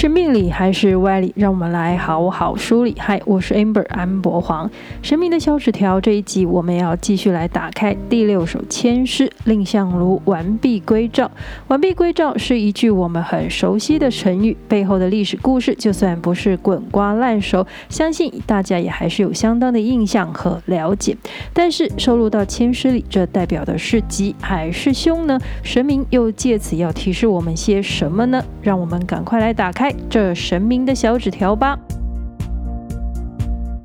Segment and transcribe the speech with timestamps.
[0.00, 1.32] 是命理还是歪理？
[1.34, 2.94] 让我们来好好梳理。
[3.00, 4.70] 嗨，我是 Amber 安博黄。
[5.02, 9.28] 神明的小纸条这一集，我们要继续来打开第六首签诗。
[9.42, 11.28] 蔺相如完璧归赵。
[11.66, 21.16] 完璧归赵是一句我们很熟悉的成语，背后的历史故事，就算不是滚瓜烂熟，相信大家也还是有相当的印象和了解。
[21.52, 25.40] 但是收录到签诗里，这代表的是吉还是凶呢？
[25.64, 28.40] 神明又借此要提示我们些什么呢？
[28.62, 31.78] 让我们赶快来打开这神明的小纸条吧。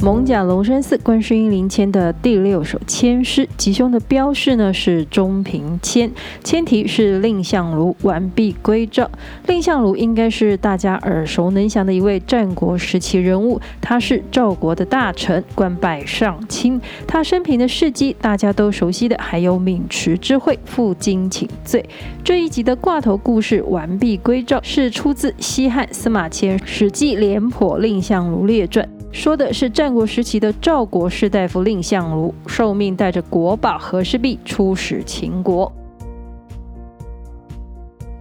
[0.00, 6.08] 蒙甲龙山寺观世音灵签的第六首签诗，吉凶的标示呢是中平签，
[6.44, 9.10] 签题是蔺相如完璧归赵。
[9.44, 16.80] 蔺相如应该是大家耳熟能详的一位战国时期人物，他是赵国的大臣，官拜上卿。
[17.08, 21.84] 他生平的事迹大家都熟悉的，还有渑池之会、负荆请罪。
[22.22, 28.86] 这一集的挂头故事完璧归赵，是出自西汉司马迁《史记廉颇蔺相如列传》。
[29.10, 35.72] 说的是战国时期的赵国士大夫蔺相如，受命带着国宝和氏璧出使秦国。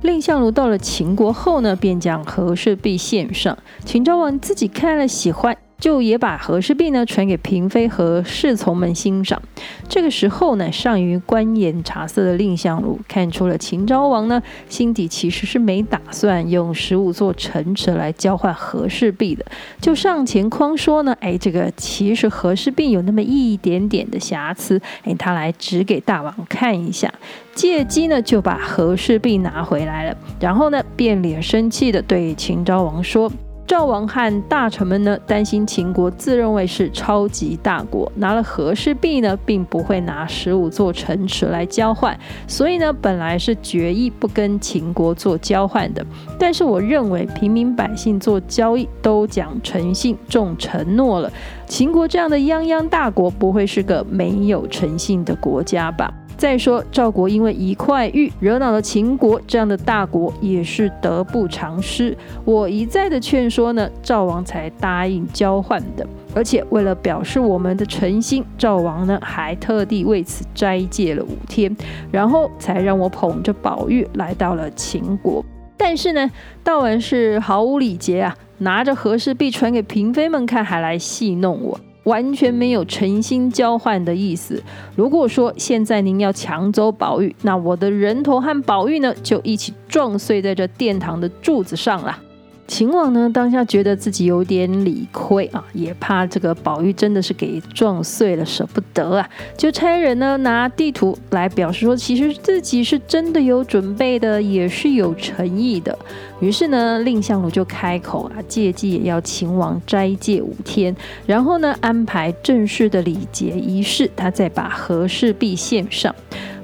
[0.02, 5.58] 蔺相如到了秦国后呢，便将和氏璧献上，秦昭王自己看了喜欢。
[5.80, 9.42] 就也把和氏璧呢传给嫔妃和侍从们欣赏。
[9.88, 19.46] 这个时候呢，善于观言察色的蔺相如看出了秦昭王呢心底其实是没打算用十五座城池来交换和氏璧的，
[19.80, 27.14] 就上前夸说呢，哎，这个其实和氏璧有那么一点点的瑕疵，哎，他来指给大王看一下，
[27.56, 33.32] 借机呢就把和氏璧拿回来了，然后呢变脸生气的对秦昭王说。
[33.68, 46.06] 赵王和大臣们呢，担心秦国自认为是超级大国，拿了和氏璧呢，并不会拿十五座城池来交换，所以呢，本来是决意不跟秦国做交换的。
[46.40, 51.30] 但是我认为平民百姓做交易都讲诚信、重承诺了，
[51.68, 56.14] 秦国这样的泱泱大国，不会是个没有诚信的国家吧？
[56.38, 62.16] 再说赵国因为一块玉惹恼了秦国这样的大国，也是得不偿失。
[62.46, 66.08] 我一再的劝说呢，赵王才答应交换的。
[66.36, 71.76] 而且为了表示我们的诚心，赵王呢还特地为此斋戒了五天，
[72.12, 75.44] 然后才让我捧着宝玉来到了秦国。
[75.76, 76.30] 但是呢，
[76.64, 81.80] 道完是毫无礼节啊，拿着和氏璧传给嫔妃们看，还来戏弄我。
[82.08, 84.64] 完全没有诚心交换的意思。
[84.96, 92.18] 如果说现在您要抢走宝玉，那我的人头和宝玉呢，就一起撞碎在这殿堂的柱子上了。
[92.68, 105.98] 秦王呢，当下觉得自己有点理亏啊，也怕这个宝玉真的是给撞碎了，舍不得啊，就差人呢拿地图来表示说，其实自己是真的有准备的，也是有诚意的。
[106.42, 110.94] 于是呢，蔺相如就开口啊，借机也要秦王斋戒五天，
[111.26, 116.14] 然后呢安排正式的礼节仪式，他再把和氏璧献上。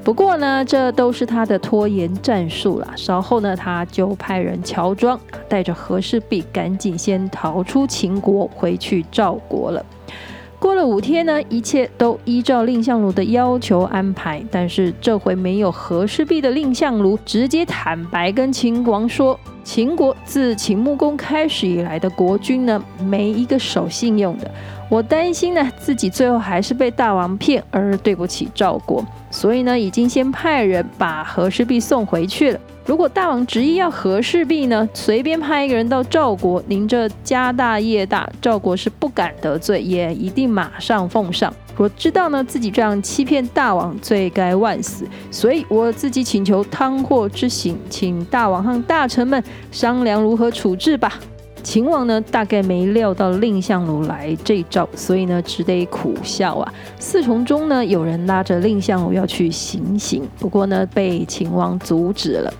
[0.03, 2.87] 不过呢，这都是他的拖延战术了。
[2.97, 9.83] 稍后呢，他就派人乔装，带着和氏璧，赶紧先逃出秦国，回去赵国了。
[10.59, 14.43] 过了五天呢，一切都依照蔺相如的要求安排。
[14.51, 24.51] 但是这回没有和氏璧的蔺相如，直接坦白跟秦王说：秦国自秦穆公开始以来的国君呢，没一个守信用的。
[24.93, 32.59] 我担心呢，自己最后还是被大王骗，而对不起赵国，所以呢，已经先派人把和氏璧送回去了。
[32.85, 41.51] 如果大王执意要和氏璧呢，随便派一个人到赵国，您这家大业大，赵国是不敢得罪，也一定马上奉上。
[41.75, 51.19] 我知道呢，自己这样欺骗大王，罪该万死，所以我自己请求汤祸之刑，请大王和大臣们商量如何处置吧。
[51.63, 56.73] 秦王呢，大概没料到蔺相如来这招，所以呢，只得苦笑啊。
[56.99, 62.53] 四重中呢，有人拉着蔺相如要去行刑，不过呢，被秦王阻止了。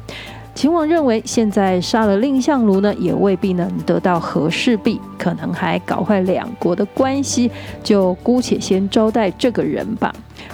[0.55, 7.52] 秦王认为，现在杀了蔺相如呢，也未必能得到和氏璧，可能还搞坏两国的关系，
[7.84, 10.14] 就姑且先招待这个人吧。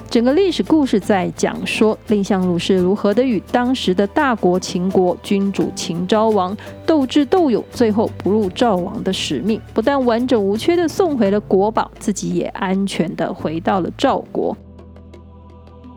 [0.09, 6.55] 整个历史故事在讲说蔺相如是如何的与当时的大国秦国君主秦昭王
[6.99, 14.57] 斗智斗勇，最后不入赵王的使命，不但完整无缺的送回了国宝，自己也安全的回到了赵国。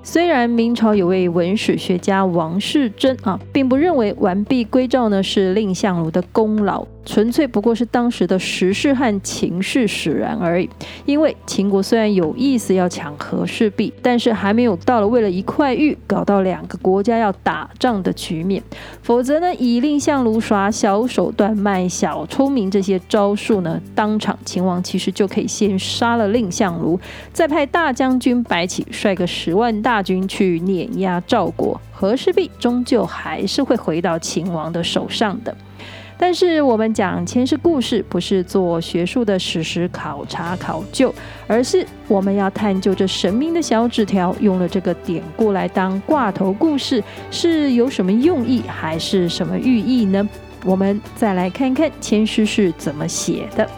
[0.05, 6.87] 虽然明朝有位文史学家王士禛啊，并不认为完璧归赵呢是蔺相如的功劳。
[7.05, 10.69] 纯粹不过是当时的时事和情势使然而已。
[11.05, 18.63] 因为秦国虽然有意思要抢和氏璧，但是还没有到了为了一块玉搞到两个国家要打仗的局面。
[19.03, 26.99] 否则呢，以蔺相如耍小手段、卖小聪明这些招数呢，当场秦王其实就可以先杀了蔺相如，
[27.33, 35.57] 再派大将军白起率个十万大军去碾压赵国，和氏璧终究还是会回到秦王的手上的。
[36.19, 41.13] 但是我们讲前世故事，不是做学术的史实考察考究，
[41.47, 50.29] 而是我们要探究这神明的小纸条，用了这个典故来当挂头故事，是有什么用意，还是什么寓意呢？
[50.65, 53.69] 我们再来看看签诗是怎么写的：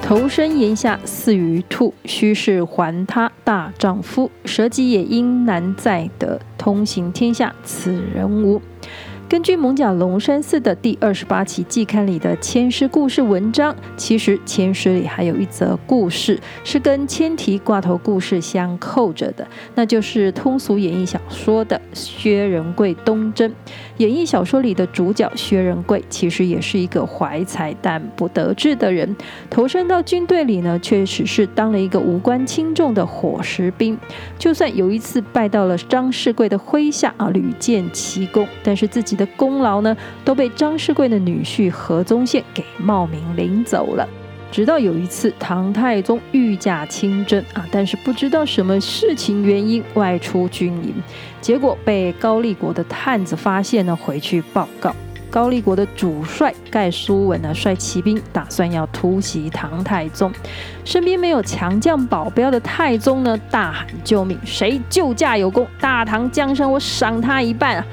[0.00, 4.30] 头生炎下似于兔，须是还他大丈夫。
[4.46, 8.62] 舍己也应难再得，通行天下此人无。
[9.28, 23.52] 根据蒙甲龙山寺的第二十八期季刊里的千师故事文章，其实千师里还有一则故事是跟千题挂头故事相扣着的，那就是通俗演义小说的薛仁贵东征。
[23.98, 29.14] 演义小说里的主角薛仁贵其实也是一个怀才但不得志的人，
[29.50, 33.98] 投身到军队里呢，确实是当了一个无关轻重的伙食兵。
[34.38, 39.18] 就算有一次拜到了张士贵的麾下啊，屡建奇功，但是自己。
[39.18, 44.08] 的功劳呢，都被张士贵的女婿何宗宪给冒名领走了。
[44.50, 50.94] 直到有一次，唐太宗御驾亲征啊，但是不知道什么事情原因外出军营，
[51.40, 54.94] 结果被高丽国的探子发现呢，回去报告。
[55.30, 60.32] 高丽国的主帅盖苏文呢，率骑兵打算要突袭唐太宗，
[60.86, 67.86] 身边没有强将保镖的太宗呢，大喊救命：谁救驾有功，大唐江山我赏他一半啊！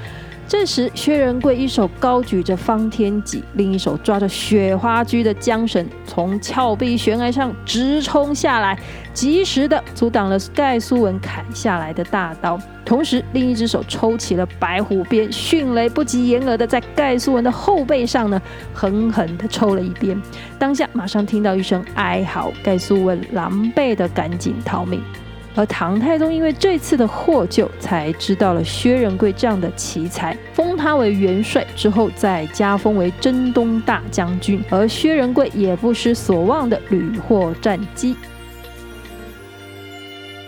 [0.48, 8.78] 这时，薛仁贵一手高举着方天戟，另一手抓着雪花驹的缰绳，从峭壁悬崖上直冲下来，
[9.12, 12.60] 及时的阻挡了盖苏文砍下来的大刀。
[12.86, 18.40] 同时，另一只手抽起了白虎鞭，迅雷不及掩耳的在盖苏文的后背上呢，
[18.72, 20.16] 狠狠的抽了一鞭。
[20.60, 25.02] 当下，马上听到一声哀嚎，盖苏文狼狈的赶紧逃命。
[25.56, 34.62] 而唐太宗因为这次的获救，才知道了薛仁贵这样的奇才，封他为元帅之后，再加封为征东大将军。
[34.70, 38.16] 而薛仁贵也不失所望的屡获战机。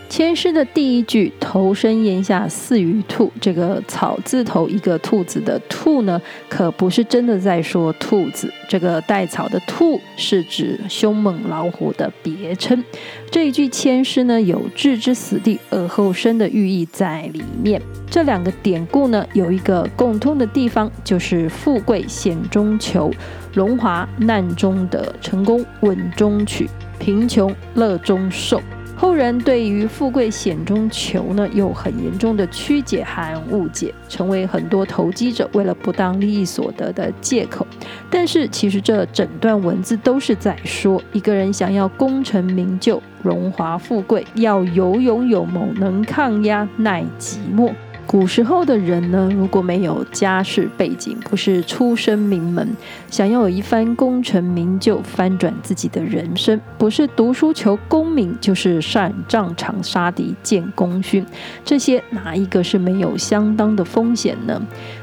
[0.08, 8.50] 千诗的第一句“头身檐下似鱼兔”，这个草字头一个兔子的“兔”呢，可不是真的在说兔子。
[8.68, 12.82] 这个带草的“兔”是指凶猛老虎的别称。
[13.30, 17.80] 这一句千诗呢，有置之死地而后生的寓意在里面。
[18.10, 23.10] 这两个典故呢，有一个共通的地方，就是富贵险中求，
[23.52, 26.68] 荣华难中得，成功稳中取，
[26.98, 28.60] 贫穷乐中受。
[29.00, 37.64] 后人对于富贵险中求呢，有很严重的曲解和误解，成为很多投机者为了不当利益所得的借口。
[38.10, 47.72] 但是其实这整段文字都是在说，一个人想要功成名就、荣华富贵，要有勇有谋，能抗压、耐寂寞。
[48.08, 52.66] 古时候的人呢，如果没有家世背景，不是出身名门，
[53.10, 61.22] 想要有一番功成名就，翻转自己的人生，不是读书求功名，就是上战场杀敌建功勋，
[61.66, 64.58] 这些哪一个是没有相当的风险呢？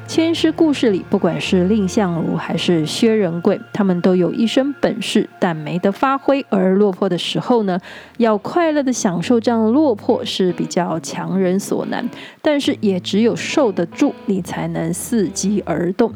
[0.07, 7.79] 千师故事里，不管是蔺相如还是薛仁贵，他们都有一身本事，但没得发挥而落魄的时候呢。
[8.17, 12.07] 要快乐的享受这样的落魄是比较强人所难，
[12.41, 16.13] 但是也只有受得住，你才能伺机而动。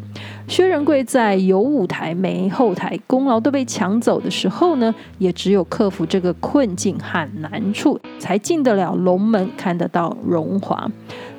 [0.47, 10.89] 薛仁贵在有舞台没后台，功劳都被抢走的时候呢，也只有克服这个困境和难处，才进得了龙门，看得到荣华。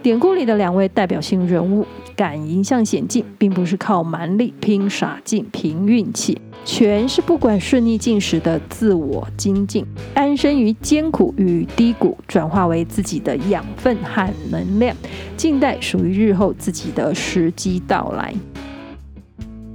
[0.03, 14.97] 典故里的两位代表性人物，敢迎向险境，并不是靠蛮力、拼傻劲、凭运气，全是不管顺逆境时的自我精进，安身于艰苦与低谷，转化为自己的养分和能量，
[15.37, 18.35] 静待属于日后自己的时机到来。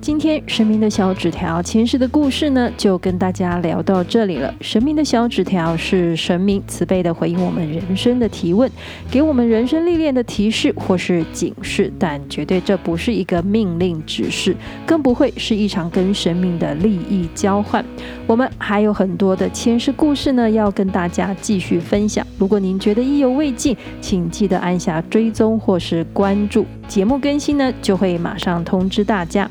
[0.06, 4.54] 今天神明的小纸条前世的故事呢，就跟大家聊到这里了。
[4.62, 8.70] 神明的小纸条是神明慈悲的回应我们人生的提问，
[9.10, 17.84] 给我们人生历练的提示或是警示，但绝对这不是一个命令指示，更不会是一场跟神明的利益交换。
[18.28, 22.24] 我们还有很多的前世故事呢，要跟大家继续分享。
[22.38, 29.50] 如果您觉得意犹未尽，请记得按下追踪或是关注，节目更新呢就会马上通知大家。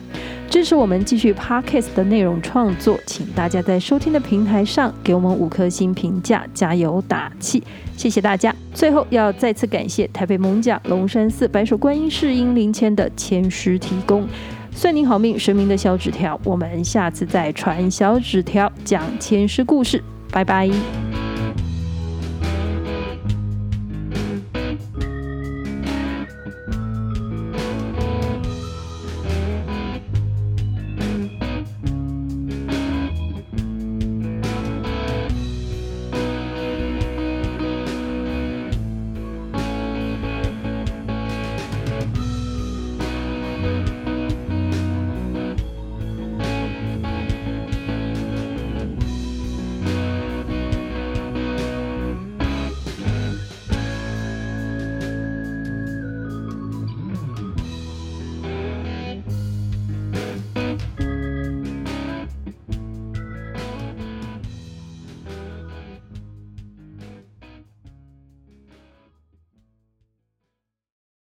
[0.51, 7.63] 支持我们继续 Podcast 的内容创作，请大家在收听的平台上给我们五颗星评价，加油打气，
[7.97, 8.55] 谢谢大家。
[8.73, 14.27] 最后要再次感谢台北艋舺龙山寺白手观音世音灵签的签诗提供，
[14.71, 21.14] 算你好命，神明的小纸条，我们下次再传小纸条讲签诗故事，拜拜。